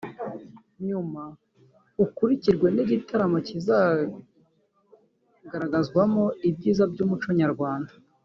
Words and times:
nyuma 0.87 1.23
ukurikirwe 2.03 2.67
n’igitaramo 2.75 3.37
kizagaragarizwamo 3.47 6.23
ibyiza 6.49 6.83
by’umuco 6.91 7.29
nyarwanda 7.41 7.91